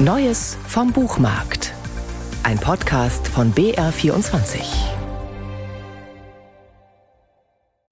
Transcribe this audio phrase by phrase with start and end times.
[0.00, 1.74] Neues vom Buchmarkt.
[2.44, 4.60] Ein Podcast von BR24.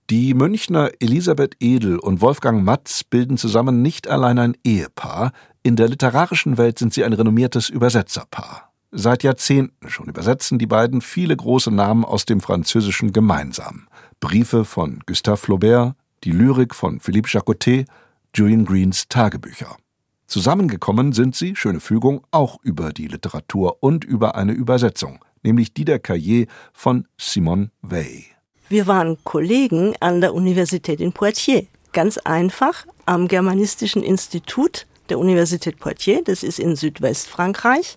[0.08, 5.32] Die Münchner Elisabeth Edel und Wolfgang Matz bilden zusammen nicht allein ein Ehepaar,
[5.64, 8.72] in der literarischen Welt sind sie ein renommiertes Übersetzerpaar.
[8.92, 13.88] Seit Jahrzehnten schon übersetzen die beiden viele große Namen aus dem Französischen gemeinsam.
[14.20, 17.88] Briefe von Gustave Flaubert, die Lyrik von Philippe Jacotet,
[18.32, 19.76] Julian Greens Tagebücher.
[20.26, 25.84] Zusammengekommen sind sie, schöne Fügung, auch über die Literatur und über eine Übersetzung, nämlich die
[25.84, 28.24] der Cahiers von Simone Weil.
[28.68, 31.66] Wir waren Kollegen an der Universität in Poitiers.
[31.92, 37.96] Ganz einfach am Germanistischen Institut der Universität Poitiers, das ist in Südwestfrankreich.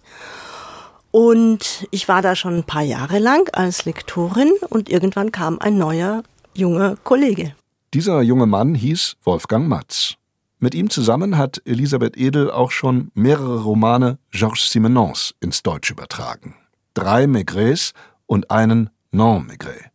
[1.10, 5.80] Und ich war da schon ein paar Jahre lang als Lektorin und irgendwann kam ein
[5.80, 6.22] neuer
[6.54, 7.56] junger Kollege.
[7.96, 10.19] Dieser junge Mann hieß Wolfgang Matz.
[10.62, 16.54] Mit ihm zusammen hat Elisabeth Edel auch schon mehrere Romane Georges Simenons ins Deutsch übertragen.
[16.94, 17.94] Drei Maigrets
[18.26, 19.90] und einen Non-Maigret.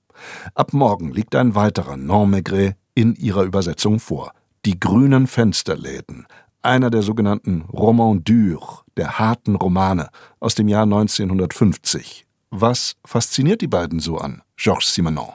[0.54, 4.32] Ab morgen liegt ein weiterer Non-Maigret in ihrer Übersetzung vor.
[4.64, 6.26] Die grünen Fensterläden,
[6.62, 10.08] einer der sogenannten Romans durs, der harten Romane
[10.40, 12.24] aus dem Jahr 1950.
[12.50, 15.28] Was fasziniert die beiden so an Georges Simenon?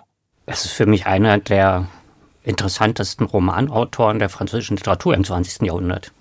[0.47, 1.88] Es ist für mich einer der
[2.50, 5.61] interessantesten Romanautoren der französischen Literatur im 20.
[5.61, 6.11] Jahrhundert.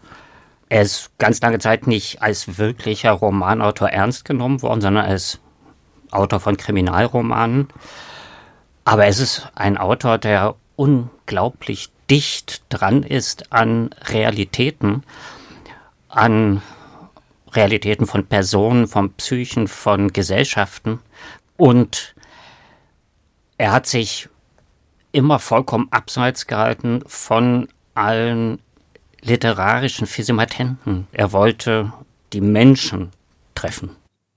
[0.69, 5.41] Er ist ganz lange Zeit nicht als wirklicher Romanautor ernst genommen worden, sondern als
[6.11, 7.69] Autor von Kriminalromanen.
[8.85, 15.05] Aber es ist ein Autor, der unglaublich dicht dran ist an Realitäten,
[16.09, 16.63] an
[17.53, 21.01] Realitäten von Personen, von Psychen, von Gesellschaften.
[21.57, 22.15] Und
[23.57, 24.29] er hat sich
[25.13, 28.61] immer vollkommen abseits gehalten von allen
[29.23, 31.07] literarischen Physimatenten.
[31.13, 31.93] Er wollte
[32.33, 33.11] die Menschen
[33.55, 33.91] treffen.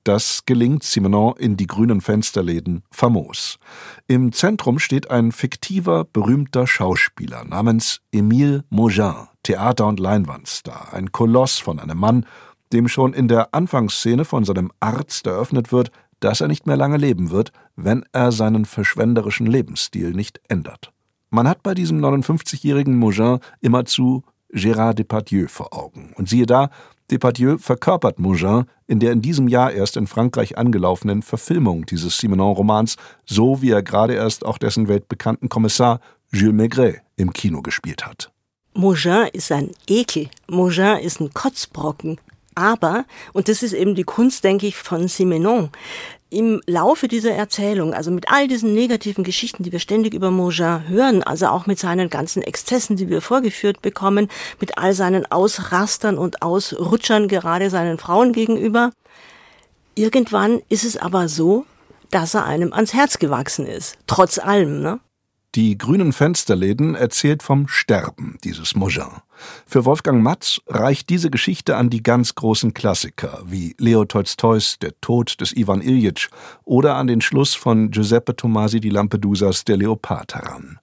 [0.04, 3.60] Das gelingt Simenon in die grünen Fensterläden famos.
[4.08, 11.60] Im Zentrum steht ein fiktiver, berühmter Schauspieler namens Émile Maugin, Theater- und Leinwandstar, ein Koloss
[11.60, 12.26] von einem Mann,
[12.74, 16.98] dem schon in der Anfangsszene von seinem Arzt eröffnet wird, dass er nicht mehr lange
[16.98, 20.94] leben wird, wenn er seinen verschwenderischen Lebensstil nicht ändert.
[21.30, 24.24] Man hat bei diesem 59-jährigen Mougin immerzu
[24.54, 26.14] Gérard Depardieu vor Augen.
[26.16, 26.70] Und siehe da,
[27.10, 32.96] Depardieu verkörpert Mougin in der in diesem Jahr erst in Frankreich angelaufenen Verfilmung dieses Simenon-Romans,
[33.26, 36.00] so wie er gerade erst auch dessen weltbekannten Kommissar
[36.32, 38.32] Jules Maigret im Kino gespielt hat.
[38.74, 40.30] Mougin ist ein Ekel.
[40.50, 42.18] Mougin ist ein Kotzbrocken.
[42.56, 45.70] Aber, und das ist eben die Kunst, denke ich, von Simenon,
[46.32, 50.88] im Laufe dieser Erzählung, also mit all diesen negativen Geschichten, die wir ständig über Maugin
[50.88, 54.30] hören, also auch mit seinen ganzen Exzessen, die wir vorgeführt bekommen,
[54.60, 58.92] mit all seinen Ausrastern und Ausrutschern gerade seinen Frauen gegenüber,
[59.96, 61.66] irgendwann ist es aber so,
[62.12, 65.00] dass er einem ans Herz gewachsen ist, trotz allem, ne?
[65.54, 69.20] Die grünen Fensterläden erzählt vom Sterben dieses Mogin.
[69.68, 74.94] Für Wolfgang Matz reicht diese Geschichte an die ganz großen Klassiker wie Leo Tolstois Der
[75.02, 76.30] Tod des Ivan Iljitsch
[76.64, 80.80] oder an den Schluss von Giuseppe Tomasi di Lampedusas Der Leopard heran.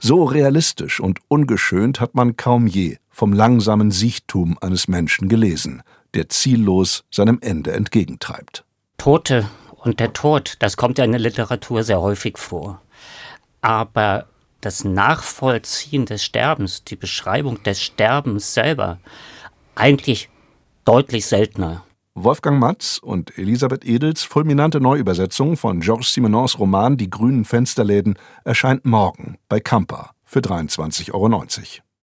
[0.00, 5.82] So realistisch und ungeschönt hat man kaum je vom langsamen Siechtum eines Menschen gelesen,
[6.14, 8.64] der ziellos seinem Ende entgegentreibt.
[8.96, 12.82] Tote und der Tod, das kommt ja in der Literatur sehr häufig vor
[13.68, 14.24] aber
[14.62, 18.98] das Nachvollziehen des Sterbens, die Beschreibung des Sterbens selber,
[19.74, 20.30] eigentlich
[20.86, 21.84] deutlich seltener.
[22.14, 28.86] Wolfgang Matz und Elisabeth Edels fulminante Neuübersetzung von Georges Simenons Roman Die grünen Fensterläden erscheint
[28.86, 31.28] morgen bei Kampa für 23,90 Euro.